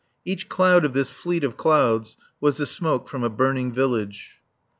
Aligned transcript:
Each 0.25 0.49
cloud 0.49 0.83
of 0.83 0.93
this 0.93 1.11
fleet 1.11 1.43
of 1.43 1.57
clouds 1.57 2.17
was 2.39 2.57
the 2.57 2.65
smoke 2.65 3.07
from 3.07 3.23
a 3.23 3.29
burning 3.29 3.71
village. 3.71 4.31